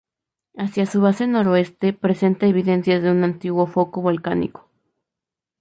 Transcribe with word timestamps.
Hacia 0.57 0.87
su 0.87 0.99
base 0.99 1.27
noroeste 1.27 1.93
presenta 1.93 2.47
evidencias 2.47 3.03
de 3.03 3.11
un 3.11 3.23
antiguo 3.23 3.67
foco 3.67 4.01
volcánico. 4.01 4.67